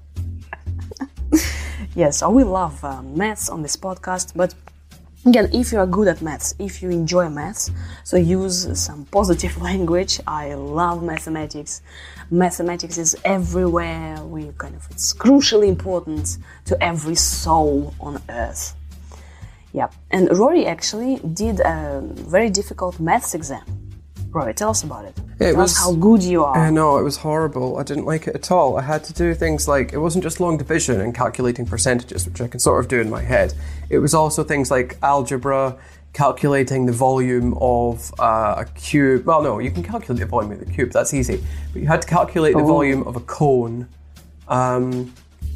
Yes, 1.94 2.20
so 2.20 2.30
we 2.30 2.46
love 2.46 2.82
uh, 2.86 3.02
maths 3.02 3.50
on 3.50 3.64
this 3.64 3.76
podcast, 3.76 4.32
but 4.34 4.54
again, 5.26 5.50
if 5.54 5.72
you 5.72 5.80
are 5.80 5.88
good 5.88 6.08
at 6.08 6.22
maths, 6.22 6.56
if 6.60 6.82
you 6.82 6.90
enjoy 6.90 7.30
maths, 7.30 7.72
so 8.04 8.18
use 8.18 8.68
some 8.80 9.06
positive 9.06 9.62
language. 9.62 10.20
I 10.28 10.54
love 10.54 11.04
mathematics. 11.04 11.82
Mathematics 12.30 12.98
is 12.98 13.16
everywhere. 13.24 14.24
We 14.24 14.52
kind 14.58 14.76
of 14.76 14.88
it's 14.92 15.14
crucially 15.14 15.68
important 15.68 16.38
to 16.66 16.82
every 16.84 17.16
soul 17.16 17.94
on 18.00 18.22
earth. 18.30 18.76
Yeah, 19.74 19.90
and 20.10 20.38
Rory 20.38 20.66
actually 20.66 21.18
did 21.34 21.62
a 21.62 22.02
very 22.04 22.50
difficult 22.50 23.00
maths 23.00 23.34
exam. 23.34 23.81
Rory, 24.34 24.54
tell 24.54 24.70
us 24.70 24.84
about 24.84 25.06
it. 25.06 25.14
It 25.40 25.52
tell 25.52 25.56
was- 25.62 25.72
us 25.74 25.78
how 25.78 25.94
good 25.94 26.24
you 26.24 26.44
are. 26.46 26.58
Uh, 26.58 26.72
no, 26.72 26.98
it 26.98 27.04
was 27.04 27.18
horrible. 27.18 27.78
I 27.78 27.84
didn't 27.84 28.06
like 28.06 28.28
it 28.28 28.36
at 28.36 28.50
all. 28.50 28.78
I 28.78 28.82
had 28.82 29.04
to 29.06 29.14
do 29.14 29.34
things 29.34 29.68
like 29.68 29.92
it 29.92 29.98
wasn't 29.98 30.24
just 30.24 30.40
long 30.40 30.58
division 30.58 31.02
and 31.02 31.14
calculating 31.14 31.66
percentages, 31.66 32.26
which 32.26 32.40
I 32.40 32.48
can 32.48 32.60
sort 32.60 32.80
of 32.84 32.88
do 32.90 33.02
in 33.02 33.10
my 33.10 33.22
head. 33.22 33.54
It 33.90 34.00
was 34.00 34.14
also 34.14 34.44
things 34.44 34.72
like 34.72 34.98
algebra, 35.04 35.76
calculating 36.14 36.86
the 36.86 36.94
volume 36.94 37.58
of 37.60 38.14
uh, 38.20 38.56
a 38.60 38.66
cube. 38.76 39.26
Well, 39.26 39.42
no, 39.42 39.60
you 39.60 39.72
can 39.72 39.84
calculate 39.84 40.20
the 40.22 40.26
volume 40.26 40.52
of 40.54 40.60
the 40.60 40.66
cube. 40.66 40.92
That's 40.92 41.14
easy. 41.14 41.44
But 41.74 41.82
you 41.82 41.88
had 41.88 42.02
to 42.02 42.08
calculate 42.08 42.56
the 42.56 42.64
volume 42.64 43.04
of 43.04 43.18
a 43.18 43.22
cone. 43.22 43.88
Um, 44.48 45.14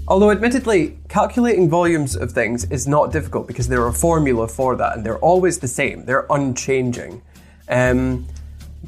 although, 0.08 0.32
admittedly, 0.32 0.98
calculating 1.08 1.70
volumes 1.70 2.16
of 2.16 2.32
things 2.32 2.66
is 2.66 2.88
not 2.88 3.14
difficult 3.14 3.48
because 3.48 3.70
there 3.70 3.82
are 3.84 3.88
a 3.88 3.94
formula 3.94 4.48
for 4.50 4.76
that, 4.76 4.98
and 4.98 5.06
they're 5.06 5.20
always 5.20 5.60
the 5.60 5.68
same. 5.68 6.06
They're 6.06 6.26
unchanging. 6.30 7.22
Um, 7.70 8.28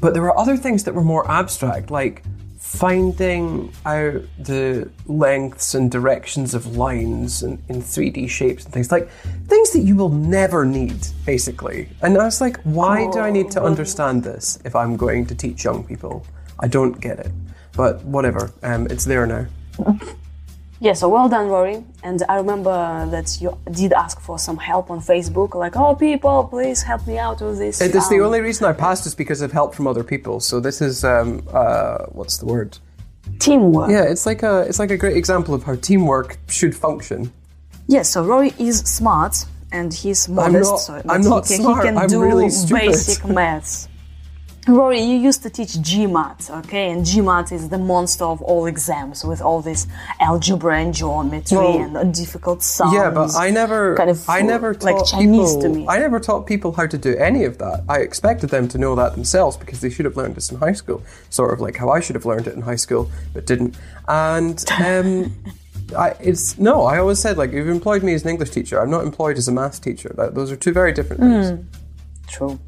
but 0.00 0.14
there 0.14 0.22
were 0.22 0.36
other 0.36 0.56
things 0.56 0.84
that 0.84 0.94
were 0.94 1.04
more 1.04 1.28
abstract, 1.30 1.90
like 1.90 2.22
finding 2.58 3.72
out 3.86 4.20
the 4.38 4.90
lengths 5.06 5.74
and 5.74 5.90
directions 5.90 6.54
of 6.54 6.76
lines 6.76 7.42
in, 7.42 7.62
in 7.68 7.80
3D 7.80 8.28
shapes 8.28 8.64
and 8.64 8.74
things 8.74 8.92
like 8.92 9.08
things 9.46 9.72
that 9.72 9.80
you 9.80 9.96
will 9.96 10.10
never 10.10 10.66
need, 10.66 11.06
basically. 11.24 11.88
And 12.02 12.18
I 12.18 12.24
was 12.24 12.40
like, 12.40 12.60
why 12.64 13.10
do 13.10 13.20
I 13.20 13.30
need 13.30 13.50
to 13.52 13.62
understand 13.62 14.22
this 14.22 14.58
if 14.64 14.76
I'm 14.76 14.96
going 14.96 15.24
to 15.26 15.34
teach 15.34 15.64
young 15.64 15.82
people? 15.82 16.26
I 16.60 16.68
don't 16.68 17.00
get 17.00 17.18
it. 17.20 17.32
But 17.74 18.04
whatever, 18.04 18.52
um, 18.62 18.86
it's 18.88 19.04
there 19.04 19.26
now. 19.26 19.46
Yeah, 20.80 20.92
so 20.92 21.08
well 21.08 21.28
done, 21.28 21.48
Rory. 21.48 21.84
And 22.04 22.22
I 22.28 22.36
remember 22.36 23.06
that 23.10 23.40
you 23.40 23.58
did 23.72 23.92
ask 23.92 24.20
for 24.20 24.38
some 24.38 24.56
help 24.56 24.90
on 24.90 25.00
Facebook, 25.00 25.54
like, 25.54 25.76
oh, 25.76 25.94
people, 25.96 26.44
please 26.44 26.82
help 26.82 27.06
me 27.06 27.18
out 27.18 27.40
with 27.40 27.58
this. 27.58 27.80
It 27.80 27.94
is 27.94 28.08
the 28.08 28.16
um, 28.20 28.26
only 28.26 28.40
reason 28.40 28.64
I 28.66 28.72
passed 28.72 29.04
is 29.06 29.14
because 29.14 29.40
of 29.40 29.50
help 29.50 29.74
from 29.74 29.86
other 29.88 30.04
people. 30.04 30.38
So 30.38 30.60
this 30.60 30.80
is 30.80 31.04
um, 31.04 31.42
uh, 31.52 32.06
what's 32.12 32.36
the 32.38 32.46
word? 32.46 32.78
teamwork. 33.38 33.90
Yeah, 33.90 34.04
it's 34.04 34.26
like 34.26 34.42
a 34.42 34.60
it's 34.60 34.78
like 34.78 34.90
a 34.90 34.96
great 34.96 35.16
example 35.16 35.54
of 35.54 35.62
how 35.62 35.74
teamwork 35.76 36.38
should 36.48 36.74
function. 36.74 37.32
Yeah, 37.86 38.02
so 38.02 38.24
Rory 38.24 38.54
is 38.58 38.80
smart 38.80 39.44
and 39.72 39.92
he's 39.92 40.28
modest. 40.28 40.54
I'm 40.54 40.62
not- 40.62 40.80
so, 40.80 41.02
I'm 41.08 41.20
not 41.22 41.48
he 41.48 41.54
can, 41.56 41.62
smart, 41.62 41.84
He 41.84 41.88
can 41.90 41.98
I'm 41.98 42.08
do 42.08 42.22
really 42.22 42.50
stupid. 42.50 42.86
basic 42.86 43.24
maths. 43.26 43.88
Rory, 44.68 45.00
you 45.00 45.16
used 45.16 45.42
to 45.44 45.50
teach 45.50 45.70
GMAT, 45.70 46.50
okay? 46.60 46.90
And 46.90 47.02
GMAT 47.02 47.52
is 47.52 47.70
the 47.70 47.78
monster 47.78 48.24
of 48.24 48.42
all 48.42 48.66
exams 48.66 49.24
with 49.24 49.40
all 49.40 49.62
this 49.62 49.86
algebra 50.20 50.80
and 50.80 50.92
geometry 50.92 51.56
Well, 51.56 51.96
and 51.96 52.14
difficult 52.14 52.62
sums. 52.62 52.92
Yeah, 52.92 53.10
but 53.10 53.34
I 53.34 53.50
never, 53.50 53.96
kind 53.96 54.10
of 54.10 54.28
I 54.28 54.42
never 54.42 54.74
like 54.74 54.96
taught 54.96 55.06
Chinese 55.06 55.56
people, 55.56 55.62
to 55.62 55.68
me. 55.70 55.86
I 55.88 55.98
never 55.98 56.20
taught 56.20 56.46
people 56.46 56.72
how 56.72 56.86
to 56.86 56.98
do 56.98 57.16
any 57.16 57.44
of 57.44 57.56
that. 57.58 57.84
I 57.88 58.00
expected 58.00 58.50
them 58.50 58.68
to 58.68 58.78
know 58.78 58.94
that 58.94 59.12
themselves 59.12 59.56
because 59.56 59.80
they 59.80 59.88
should 59.88 60.04
have 60.04 60.16
learned 60.16 60.34
this 60.34 60.52
in 60.52 60.58
high 60.58 60.74
school, 60.74 61.02
sort 61.30 61.54
of 61.54 61.60
like 61.60 61.76
how 61.76 61.88
I 61.88 62.00
should 62.00 62.14
have 62.14 62.26
learned 62.26 62.46
it 62.46 62.54
in 62.54 62.60
high 62.60 62.76
school, 62.76 63.10
but 63.32 63.46
didn't. 63.46 63.74
And 64.06 64.62
um, 64.82 65.34
I, 65.96 66.14
it's 66.20 66.58
no, 66.58 66.84
I 66.84 66.98
always 66.98 67.18
said 67.18 67.38
like 67.38 67.52
you've 67.52 67.68
employed 67.68 68.02
me 68.02 68.12
as 68.12 68.22
an 68.24 68.28
English 68.28 68.50
teacher. 68.50 68.78
I'm 68.80 68.90
not 68.90 69.04
employed 69.04 69.38
as 69.38 69.48
a 69.48 69.52
math 69.52 69.80
teacher. 69.80 70.12
That, 70.16 70.34
those 70.34 70.52
are 70.52 70.56
two 70.56 70.72
very 70.72 70.92
different 70.92 71.22
things. 71.22 71.50
Hmm. 71.50 71.62
True. 72.28 72.60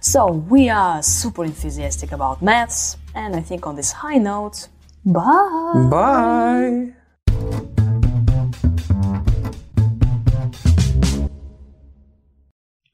So 0.00 0.32
we 0.32 0.68
are 0.68 1.02
super 1.02 1.44
enthusiastic 1.44 2.12
about 2.12 2.42
maths, 2.42 2.96
and 3.14 3.36
I 3.36 3.40
think 3.40 3.66
on 3.66 3.76
this 3.76 3.92
high 3.92 4.18
note, 4.18 4.68
bye. 5.04 5.88
Bye. 5.90 6.92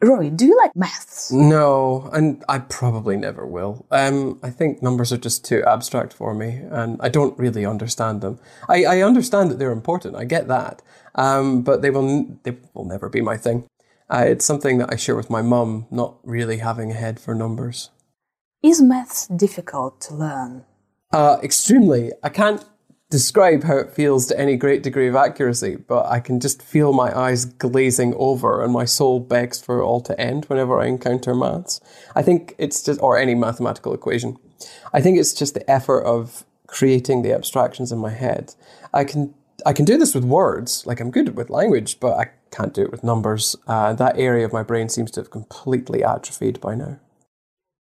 Rory, 0.01 0.31
do 0.31 0.47
you 0.47 0.57
like 0.57 0.77
maths? 0.77 1.33
No, 1.33 2.09
and 2.13 2.45
I 2.49 2.61
probably 2.61 3.17
never 3.17 3.45
will. 3.45 3.85
Um, 3.91 4.39
I 4.45 4.51
think 4.51 4.81
numbers 4.81 5.13
are 5.13 5.19
just 5.19 5.45
too 5.45 5.65
abstract 5.67 6.13
for 6.13 6.35
me, 6.35 6.61
and 6.71 7.01
I 7.03 7.09
don't 7.09 7.37
really 7.37 7.67
understand 7.67 8.21
them. 8.21 8.39
I, 8.69 8.85
I 8.85 9.03
understand 9.03 9.51
that 9.51 9.59
they're 9.59 9.73
important. 9.73 10.15
I 10.15 10.25
get 10.25 10.47
that, 10.47 10.83
um, 11.17 11.63
but 11.63 11.83
they 11.83 11.91
will 11.91 12.09
n- 12.09 12.39
they 12.45 12.57
will 12.75 12.85
never 12.85 13.09
be 13.09 13.21
my 13.21 13.37
thing. 13.37 13.65
Uh, 14.11 14.25
it's 14.27 14.45
something 14.45 14.79
that 14.79 14.93
I 14.93 14.97
share 14.97 15.17
with 15.17 15.31
my 15.31 15.43
mum. 15.43 15.87
Not 15.91 16.17
really 16.23 16.59
having 16.59 16.91
a 16.91 16.95
head 16.95 17.21
for 17.21 17.35
numbers. 17.35 17.91
Is 18.63 18.81
maths 18.81 19.27
difficult 19.29 20.01
to 20.03 20.15
learn? 20.15 20.65
Uh, 21.13 21.39
extremely. 21.43 22.13
I 22.23 22.29
can't 22.29 22.65
describe 23.11 23.65
how 23.65 23.77
it 23.77 23.93
feels 23.93 24.27
to 24.27 24.39
any 24.39 24.57
great 24.57 24.83
degree 24.83 25.09
of 25.09 25.17
accuracy, 25.17 25.77
but 25.77 26.07
I 26.07 26.21
can 26.21 26.41
just 26.41 26.61
feel 26.61 26.93
my 26.93 27.17
eyes 27.17 27.47
glazing 27.47 28.15
over 28.19 28.63
and 28.63 28.73
my 28.73 28.85
soul 28.85 29.21
begs 29.21 29.61
for 29.61 29.79
it 29.79 29.85
all 29.85 30.01
to 30.03 30.21
end 30.21 30.45
whenever 30.47 30.79
I 30.79 30.87
encounter 30.87 31.35
maths. 31.35 31.81
I 32.15 32.23
think 32.23 32.55
it's 32.59 32.83
just, 32.83 33.01
or 33.01 33.17
any 33.17 33.35
mathematical 33.35 33.95
equation. 33.95 34.37
I 34.93 35.01
think 35.01 35.19
it's 35.19 35.33
just 35.33 35.55
the 35.55 35.71
effort 35.71 36.03
of 36.03 36.45
creating 36.67 37.23
the 37.23 37.33
abstractions 37.33 37.93
in 37.93 37.99
my 37.99 38.11
head. 38.11 38.55
I 38.93 39.05
can 39.05 39.35
I 39.67 39.73
can 39.73 39.85
do 39.85 39.99
this 39.99 40.15
with 40.15 40.25
words, 40.25 40.87
like 40.87 41.01
I'm 41.01 41.11
good 41.11 41.37
with 41.37 41.51
language, 41.51 41.99
but 42.01 42.19
I 42.19 42.31
can't 42.51 42.73
do 42.73 42.83
it 42.83 42.91
with 42.91 43.05
numbers. 43.05 43.57
Uh, 43.67 43.93
that 43.95 44.19
area 44.19 44.45
of 44.45 44.53
my 44.53 44.63
brain 44.63 44.89
seems 44.89 45.11
to 45.13 45.21
have 45.21 45.31
completely 45.31 46.05
atrophied 46.05 46.61
by 46.61 46.75
now. 46.75 46.99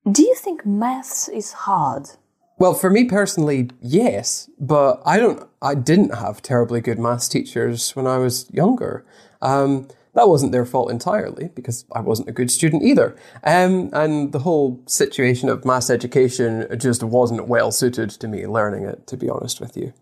Do 0.09 0.21
you 0.21 0.35
think 0.35 0.65
maths 0.65 1.27
is 1.27 1.51
hard? 1.51 2.09
Well, 2.57 2.73
for 2.73 2.89
me 2.89 3.03
personally, 3.05 3.69
yes, 3.81 4.49
but 4.59 5.01
I 5.05 5.17
don't. 5.17 5.45
I 5.61 5.75
didn't 5.75 6.15
have 6.15 6.41
terribly 6.41 6.79
good 6.79 6.99
maths 6.99 7.27
teachers 7.27 7.95
when 7.95 8.07
I 8.07 8.17
was 8.17 8.47
younger. 8.53 9.03
Um, 9.41 9.89
that 10.15 10.27
wasn't 10.29 10.51
their 10.51 10.65
fault 10.65 10.89
entirely 10.89 11.49
because 11.55 11.85
I 11.91 12.01
wasn't 12.01 12.29
a 12.29 12.31
good 12.31 12.49
student 12.49 12.83
either. 12.83 13.15
Um, 13.43 13.89
and 13.93 14.31
the 14.31 14.39
whole 14.39 14.81
situation 14.87 15.49
of 15.49 15.65
maths 15.65 15.89
education 15.89 16.67
just 16.77 17.03
wasn't 17.03 17.47
well 17.47 17.71
suited 17.71 18.09
to 18.09 18.27
me 18.27 18.47
learning 18.47 18.85
it, 18.85 19.07
to 19.07 19.17
be 19.17 19.29
honest 19.29 19.61
with 19.61 19.77
you. 19.77 19.93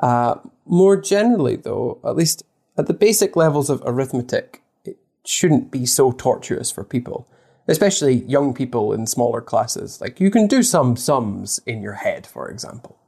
Uh, 0.00 0.36
more 0.66 0.96
generally, 1.00 1.56
though, 1.56 2.00
at 2.04 2.16
least 2.16 2.42
at 2.76 2.86
the 2.86 2.94
basic 2.94 3.36
levels 3.36 3.70
of 3.70 3.82
arithmetic, 3.84 4.62
it 4.84 4.98
shouldn't 5.24 5.70
be 5.70 5.86
so 5.86 6.12
tortuous 6.12 6.70
for 6.70 6.84
people 6.84 7.28
especially 7.68 8.24
young 8.24 8.54
people 8.54 8.92
in 8.92 9.06
smaller 9.06 9.40
classes. 9.40 10.00
Like 10.00 10.18
you 10.18 10.30
can 10.30 10.46
do 10.46 10.62
some 10.62 10.96
sums 10.96 11.60
in 11.66 11.82
your 11.82 11.92
head, 11.92 12.26
for 12.26 12.50
example. 12.50 12.98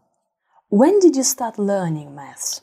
When 0.69 1.01
did 1.01 1.17
you 1.17 1.25
start 1.25 1.59
learning 1.59 2.15
maths? 2.15 2.61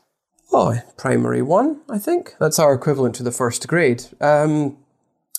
Primary 0.98 1.42
one, 1.42 1.82
I 1.90 2.00
think. 2.00 2.36
That's 2.40 2.60
our 2.60 2.74
equivalent 2.74 3.16
to 3.16 3.24
the 3.24 3.32
first 3.32 3.68
grade. 3.68 4.06
Um, 4.20 4.78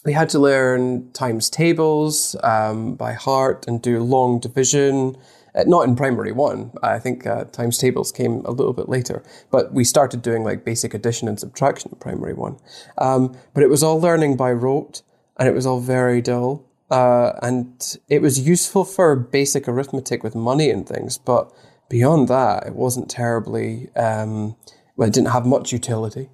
we 0.05 0.13
had 0.13 0.29
to 0.31 0.39
learn 0.39 1.11
times 1.13 1.51
tables 1.51 2.37
um, 2.43 2.95
by 2.95 3.13
heart 3.15 3.67
and 3.67 3.83
do 3.83 4.03
long 4.03 4.39
division. 4.39 5.17
Uh, 5.55 5.65
not 5.67 5.89
in 5.89 5.97
primary 5.97 6.33
one. 6.33 6.71
I 6.83 6.99
think 6.99 7.27
uh, 7.27 7.45
times 7.45 7.79
tables 7.79 8.13
came 8.13 8.45
a 8.45 8.51
little 8.51 8.73
bit 8.73 8.89
later, 8.89 9.23
but 9.51 9.73
we 9.73 9.85
started 9.85 10.23
doing 10.23 10.45
like 10.45 10.65
basic 10.65 10.95
addition 10.95 11.27
and 11.27 11.41
subtraction 11.41 11.91
in 11.93 11.99
primary 11.99 12.35
one. 12.35 12.57
Um, 12.99 13.37
but 13.55 13.63
it 13.63 13.71
was 13.71 13.83
all 13.83 14.01
learning 14.01 14.37
by 14.37 14.53
rote 14.53 15.03
and 15.37 15.49
it 15.49 15.55
was 15.55 15.67
all 15.67 15.81
very 15.81 16.21
dull. 16.21 16.65
Uh, 16.91 17.33
and 17.43 17.97
it 18.09 18.23
was 18.23 18.47
useful 18.47 18.85
for 18.85 19.17
basic 19.17 19.69
arithmetic 19.69 20.23
with 20.23 20.35
money 20.35 20.71
and 20.71 20.89
things, 20.89 21.19
but 21.19 21.53
beyond 21.89 22.29
that, 22.29 22.67
it 22.67 22.75
wasn't 22.75 23.11
terribly, 23.11 23.91
um, 23.95 24.57
well, 24.99 25.07
it 25.07 25.15
didn't 25.15 25.29
have 25.29 25.47
much 25.47 25.73
utility. 25.73 26.29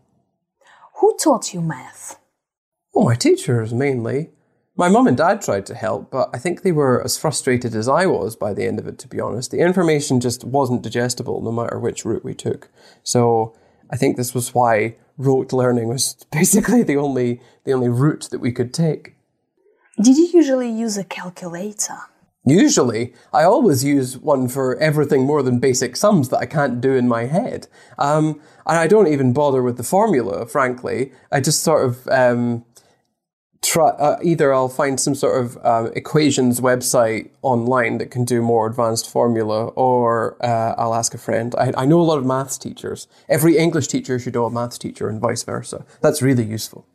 Who 1.00 1.14
taught 1.22 1.52
you 1.52 1.60
math? 1.60 2.18
Oh, 2.94 3.04
my 3.04 3.14
teachers 3.14 3.74
mainly. 3.74 4.30
My 4.74 4.88
mum 4.88 5.06
and 5.06 5.16
dad 5.18 5.42
tried 5.42 5.66
to 5.66 5.74
help, 5.74 6.10
but 6.10 6.30
I 6.32 6.38
think 6.38 6.62
they 6.62 6.72
were 6.72 7.04
as 7.04 7.18
frustrated 7.18 7.74
as 7.74 7.88
I 7.88 8.06
was 8.06 8.34
by 8.34 8.54
the 8.54 8.64
end 8.64 8.78
of 8.78 8.86
it, 8.86 8.98
to 9.00 9.08
be 9.08 9.20
honest. 9.20 9.50
The 9.50 9.58
information 9.58 10.18
just 10.18 10.44
wasn't 10.44 10.80
digestible 10.80 11.42
no 11.42 11.52
matter 11.52 11.78
which 11.78 12.06
route 12.06 12.24
we 12.24 12.32
took. 12.32 12.70
So 13.02 13.54
I 13.90 13.98
think 13.98 14.16
this 14.16 14.34
was 14.34 14.54
why 14.54 14.96
rote 15.18 15.52
learning 15.52 15.88
was 15.88 16.16
basically 16.32 16.82
the 16.82 16.96
only 16.96 17.42
the 17.64 17.74
only 17.74 17.90
route 17.90 18.28
that 18.30 18.40
we 18.40 18.50
could 18.50 18.72
take. 18.72 19.14
Did 20.02 20.16
you 20.16 20.30
usually 20.32 20.70
use 20.70 20.96
a 20.96 21.04
calculator? 21.04 21.98
Usually, 22.44 23.14
I 23.32 23.44
always 23.44 23.84
use 23.84 24.18
one 24.18 24.48
for 24.48 24.76
everything 24.76 25.24
more 25.24 25.42
than 25.42 25.60
basic 25.60 25.96
sums 25.96 26.28
that 26.28 26.38
I 26.38 26.46
can't 26.46 26.80
do 26.80 26.94
in 26.94 27.08
my 27.08 27.24
head. 27.24 27.68
Um, 27.98 28.40
and 28.66 28.78
I 28.78 28.86
don't 28.86 29.08
even 29.08 29.32
bother 29.32 29.62
with 29.62 29.78
the 29.78 29.82
formula, 29.82 30.46
frankly. 30.46 31.12
I 31.32 31.40
just 31.40 31.62
sort 31.62 31.86
of 31.86 32.06
um, 32.08 32.64
try, 33.62 33.88
uh, 33.88 34.18
either 34.22 34.52
I'll 34.52 34.68
find 34.68 35.00
some 35.00 35.14
sort 35.14 35.42
of 35.42 35.58
uh, 35.64 35.90
equations 35.96 36.60
website 36.60 37.30
online 37.40 37.96
that 37.98 38.10
can 38.10 38.26
do 38.26 38.42
more 38.42 38.66
advanced 38.66 39.10
formula, 39.10 39.68
or 39.68 40.36
uh, 40.44 40.74
I'll 40.76 40.94
ask 40.94 41.14
a 41.14 41.18
friend. 41.18 41.54
I, 41.56 41.72
I 41.76 41.86
know 41.86 42.00
a 42.00 42.02
lot 42.02 42.18
of 42.18 42.26
maths 42.26 42.58
teachers. 42.58 43.08
Every 43.28 43.56
English 43.56 43.88
teacher 43.88 44.18
should 44.18 44.34
know 44.34 44.44
a 44.44 44.50
maths 44.50 44.76
teacher, 44.76 45.08
and 45.08 45.18
vice 45.18 45.44
versa. 45.44 45.86
That's 46.02 46.20
really 46.20 46.44
useful. 46.44 46.86